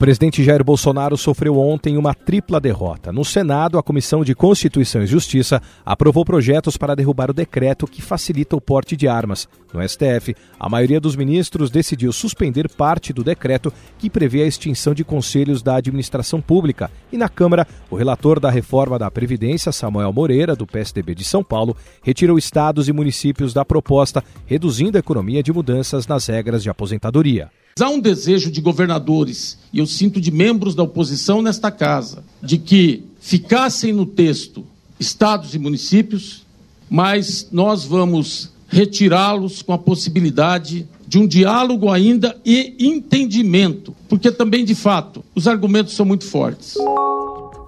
Presidente 0.00 0.42
Jair 0.42 0.64
Bolsonaro 0.64 1.14
sofreu 1.14 1.58
ontem 1.58 1.98
uma 1.98 2.14
tripla 2.14 2.58
derrota. 2.58 3.12
No 3.12 3.22
Senado, 3.22 3.76
a 3.76 3.82
Comissão 3.82 4.24
de 4.24 4.34
Constituição 4.34 5.02
e 5.02 5.06
Justiça 5.06 5.60
aprovou 5.84 6.24
projetos 6.24 6.78
para 6.78 6.94
derrubar 6.96 7.30
o 7.30 7.34
decreto 7.34 7.86
que 7.86 8.00
facilita 8.00 8.56
o 8.56 8.62
porte 8.62 8.96
de 8.96 9.06
armas. 9.06 9.46
No 9.74 9.86
STF, 9.86 10.34
a 10.58 10.70
maioria 10.70 10.98
dos 10.98 11.14
ministros 11.14 11.70
decidiu 11.70 12.14
suspender 12.14 12.66
parte 12.66 13.12
do 13.12 13.22
decreto 13.22 13.70
que 13.98 14.08
prevê 14.08 14.42
a 14.42 14.46
extinção 14.46 14.94
de 14.94 15.04
conselhos 15.04 15.62
da 15.62 15.76
administração 15.76 16.40
pública. 16.40 16.90
E 17.12 17.18
na 17.18 17.28
Câmara, 17.28 17.68
o 17.90 17.94
relator 17.94 18.40
da 18.40 18.48
reforma 18.48 18.98
da 18.98 19.10
Previdência, 19.10 19.70
Samuel 19.70 20.14
Moreira, 20.14 20.56
do 20.56 20.66
PSDB 20.66 21.14
de 21.14 21.24
São 21.24 21.44
Paulo, 21.44 21.76
retirou 22.02 22.38
estados 22.38 22.88
e 22.88 22.92
municípios 22.94 23.52
da 23.52 23.66
proposta, 23.66 24.24
reduzindo 24.46 24.96
a 24.96 25.00
economia 25.00 25.42
de 25.42 25.52
mudanças 25.52 26.06
nas 26.06 26.26
regras 26.26 26.62
de 26.62 26.70
aposentadoria. 26.70 27.50
Há 27.80 27.88
um 27.88 28.00
desejo 28.00 28.50
de 28.50 28.60
governadores, 28.60 29.56
e 29.72 29.78
eu 29.78 29.86
sinto 29.86 30.20
de 30.20 30.30
membros 30.30 30.74
da 30.74 30.82
oposição 30.82 31.40
nesta 31.40 31.70
casa, 31.70 32.24
de 32.42 32.58
que 32.58 33.04
ficassem 33.20 33.92
no 33.92 34.06
texto 34.06 34.64
estados 34.98 35.54
e 35.54 35.58
municípios, 35.58 36.42
mas 36.88 37.48
nós 37.50 37.84
vamos 37.84 38.50
retirá-los 38.68 39.62
com 39.62 39.72
a 39.72 39.78
possibilidade 39.78 40.86
de 41.06 41.18
um 41.18 41.26
diálogo 41.26 41.90
ainda 41.90 42.36
e 42.44 42.76
entendimento, 42.78 43.94
porque 44.08 44.30
também, 44.30 44.64
de 44.64 44.74
fato, 44.74 45.24
os 45.34 45.48
argumentos 45.48 45.94
são 45.94 46.06
muito 46.06 46.24
fortes 46.24 46.76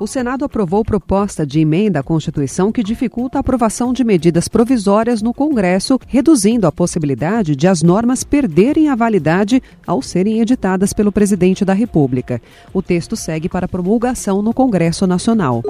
o 0.03 0.07
Senado 0.07 0.45
aprovou 0.45 0.85
proposta 0.85 1.47
de 1.47 1.61
emenda 1.61 2.01
à 2.01 2.03
Constituição 2.03 2.73
que 2.73 2.83
dificulta 2.83 3.39
a 3.39 3.41
aprovação 3.41 3.93
de 3.93 4.03
medidas 4.03 4.49
provisórias 4.49 5.23
no 5.23 5.33
Congresso, 5.33 5.97
reduzindo 6.09 6.67
a 6.67 6.73
possibilidade 6.73 7.55
de 7.55 7.69
as 7.69 7.85
normas 7.85 8.25
perderem 8.25 8.89
a 8.89 8.97
validade 8.97 9.63
ao 9.87 10.03
serem 10.03 10.41
editadas 10.41 10.93
pelo 10.93 11.13
presidente 11.13 11.65
da 11.65 11.73
República. 11.73 12.43
O 12.75 12.83
texto 12.83 13.15
segue 13.15 13.49
para 13.49 13.69
promulgação 13.69 14.43
no 14.43 14.53
Congresso 14.53 15.07
Nacional. 15.07 15.63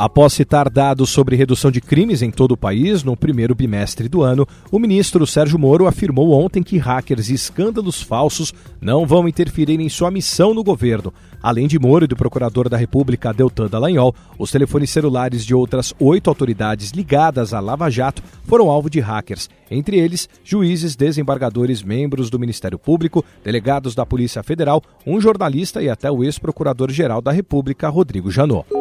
Após 0.00 0.32
citar 0.32 0.70
dados 0.70 1.10
sobre 1.10 1.36
redução 1.36 1.70
de 1.70 1.78
crimes 1.78 2.22
em 2.22 2.30
todo 2.30 2.52
o 2.52 2.56
país 2.56 3.04
no 3.04 3.14
primeiro 3.14 3.54
bimestre 3.54 4.08
do 4.08 4.22
ano, 4.22 4.48
o 4.72 4.78
ministro 4.78 5.26
Sérgio 5.26 5.58
Moro 5.58 5.86
afirmou 5.86 6.32
ontem 6.32 6.62
que 6.62 6.78
hackers 6.78 7.28
e 7.28 7.34
escândalos 7.34 8.00
falsos 8.00 8.50
não 8.80 9.04
vão 9.04 9.28
interferir 9.28 9.78
em 9.78 9.90
sua 9.90 10.10
missão 10.10 10.54
no 10.54 10.64
governo. 10.64 11.12
Além 11.42 11.68
de 11.68 11.78
Moro 11.78 12.06
e 12.06 12.08
do 12.08 12.16
procurador 12.16 12.66
da 12.66 12.78
República 12.78 13.30
Deltan 13.30 13.66
Dallagnol, 13.66 14.14
os 14.38 14.50
telefones 14.50 14.88
celulares 14.88 15.44
de 15.44 15.54
outras 15.54 15.92
oito 16.00 16.30
autoridades 16.30 16.92
ligadas 16.92 17.52
à 17.52 17.60
Lava 17.60 17.90
Jato 17.90 18.22
foram 18.44 18.70
alvo 18.70 18.88
de 18.88 19.00
hackers, 19.00 19.50
entre 19.70 19.98
eles 19.98 20.30
juízes, 20.42 20.96
desembargadores, 20.96 21.82
membros 21.82 22.30
do 22.30 22.38
Ministério 22.38 22.78
Público, 22.78 23.22
delegados 23.44 23.94
da 23.94 24.06
Polícia 24.06 24.42
Federal, 24.42 24.82
um 25.06 25.20
jornalista 25.20 25.82
e 25.82 25.90
até 25.90 26.10
o 26.10 26.24
ex-procurador-geral 26.24 27.20
da 27.20 27.32
República, 27.32 27.90
Rodrigo 27.90 28.30
Janot. 28.30 28.79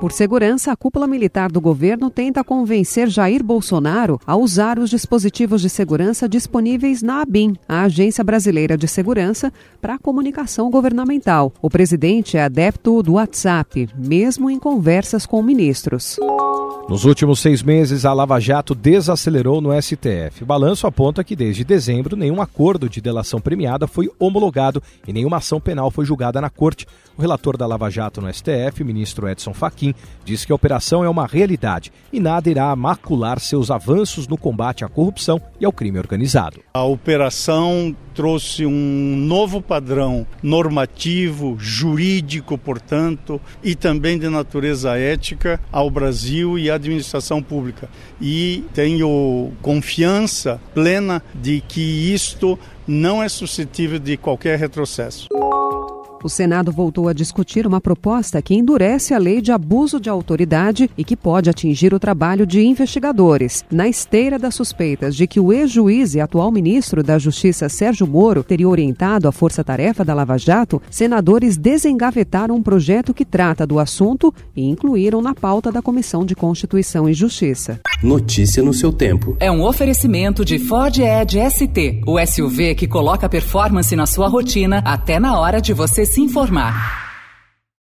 Por 0.00 0.12
segurança, 0.12 0.70
a 0.70 0.76
cúpula 0.76 1.08
militar 1.08 1.50
do 1.50 1.60
governo 1.60 2.08
tenta 2.08 2.44
convencer 2.44 3.08
Jair 3.08 3.42
Bolsonaro 3.42 4.20
a 4.24 4.36
usar 4.36 4.78
os 4.78 4.90
dispositivos 4.90 5.60
de 5.60 5.68
segurança 5.68 6.28
disponíveis 6.28 7.02
na 7.02 7.20
ABIN, 7.20 7.56
a 7.68 7.82
Agência 7.82 8.22
Brasileira 8.22 8.78
de 8.78 8.86
Segurança, 8.86 9.52
para 9.80 9.94
a 9.94 9.98
comunicação 9.98 10.70
governamental. 10.70 11.52
O 11.60 11.68
presidente 11.68 12.36
é 12.36 12.44
adepto 12.44 13.02
do 13.02 13.14
WhatsApp, 13.14 13.88
mesmo 13.96 14.48
em 14.48 14.58
conversas 14.60 15.26
com 15.26 15.42
ministros. 15.42 16.16
Nos 16.88 17.04
últimos 17.04 17.40
seis 17.40 17.62
meses, 17.62 18.06
a 18.06 18.12
Lava 18.14 18.40
Jato 18.40 18.74
desacelerou 18.74 19.60
no 19.60 19.70
STF. 19.82 20.42
O 20.42 20.46
balanço 20.46 20.86
aponta 20.86 21.22
que 21.22 21.36
desde 21.36 21.62
dezembro 21.62 22.16
nenhum 22.16 22.40
acordo 22.40 22.88
de 22.88 23.00
delação 23.00 23.40
premiada 23.40 23.86
foi 23.86 24.08
homologado 24.18 24.82
e 25.06 25.12
nenhuma 25.12 25.36
ação 25.36 25.60
penal 25.60 25.90
foi 25.90 26.06
julgada 26.06 26.40
na 26.40 26.48
corte. 26.48 26.86
O 27.16 27.20
relator 27.20 27.58
da 27.58 27.66
Lava 27.66 27.90
Jato 27.90 28.22
no 28.22 28.32
STF, 28.32 28.82
ministro 28.84 29.28
Edson 29.28 29.52
Fachin, 29.52 29.87
diz 30.24 30.44
que 30.44 30.52
a 30.52 30.54
operação 30.54 31.04
é 31.04 31.08
uma 31.08 31.26
realidade 31.26 31.92
e 32.12 32.20
nada 32.20 32.50
irá 32.50 32.74
macular 32.76 33.40
seus 33.40 33.70
avanços 33.70 34.26
no 34.26 34.36
combate 34.36 34.84
à 34.84 34.88
corrupção 34.88 35.40
e 35.60 35.64
ao 35.64 35.72
crime 35.72 35.98
organizado. 35.98 36.60
A 36.74 36.84
operação 36.84 37.94
trouxe 38.14 38.66
um 38.66 39.16
novo 39.16 39.62
padrão 39.62 40.26
normativo, 40.42 41.56
jurídico, 41.58 42.58
portanto, 42.58 43.40
e 43.62 43.74
também 43.74 44.18
de 44.18 44.28
natureza 44.28 44.98
ética 44.98 45.60
ao 45.70 45.88
Brasil 45.88 46.58
e 46.58 46.68
à 46.68 46.74
administração 46.74 47.42
pública. 47.42 47.88
E 48.20 48.64
tenho 48.74 49.52
confiança 49.62 50.60
plena 50.74 51.22
de 51.34 51.60
que 51.60 52.12
isto 52.12 52.58
não 52.86 53.22
é 53.22 53.28
suscetível 53.28 53.98
de 53.98 54.16
qualquer 54.16 54.58
retrocesso. 54.58 55.28
O 56.22 56.28
Senado 56.28 56.72
voltou 56.72 57.08
a 57.08 57.12
discutir 57.12 57.64
uma 57.64 57.80
proposta 57.80 58.42
que 58.42 58.54
endurece 58.54 59.14
a 59.14 59.18
lei 59.18 59.40
de 59.40 59.52
abuso 59.52 60.00
de 60.00 60.10
autoridade 60.10 60.90
e 60.98 61.04
que 61.04 61.16
pode 61.16 61.48
atingir 61.48 61.94
o 61.94 62.00
trabalho 62.00 62.44
de 62.44 62.60
investigadores. 62.60 63.64
Na 63.70 63.86
esteira 63.86 64.36
das 64.36 64.56
suspeitas 64.56 65.14
de 65.14 65.28
que 65.28 65.38
o 65.38 65.52
ex-juiz 65.52 66.16
e 66.16 66.20
atual 66.20 66.50
ministro 66.50 67.04
da 67.04 67.18
Justiça 67.18 67.68
Sérgio 67.68 68.06
Moro 68.06 68.42
teria 68.42 68.68
orientado 68.68 69.28
a 69.28 69.32
força-tarefa 69.32 70.04
da 70.04 70.12
Lava 70.12 70.36
Jato, 70.36 70.82
senadores 70.90 71.56
desengavetaram 71.56 72.56
um 72.56 72.62
projeto 72.62 73.14
que 73.14 73.24
trata 73.24 73.64
do 73.64 73.78
assunto 73.78 74.34
e 74.56 74.68
incluíram 74.68 75.22
na 75.22 75.34
pauta 75.34 75.70
da 75.70 75.80
Comissão 75.80 76.26
de 76.26 76.34
Constituição 76.34 77.08
e 77.08 77.14
Justiça. 77.14 77.80
Notícia 78.02 78.62
no 78.62 78.74
seu 78.74 78.92
tempo. 78.92 79.36
É 79.38 79.50
um 79.50 79.62
oferecimento 79.62 80.44
de 80.44 80.58
Ford 80.58 80.98
Edge 80.98 81.38
ST, 81.50 82.02
o 82.06 82.18
SUV 82.26 82.74
que 82.74 82.88
coloca 82.88 83.28
performance 83.28 83.94
na 83.94 84.06
sua 84.06 84.28
rotina 84.28 84.82
até 84.84 85.20
na 85.20 85.38
hora 85.38 85.60
de 85.60 85.72
você 85.72 86.07
se 86.08 86.20
informar. 86.20 87.07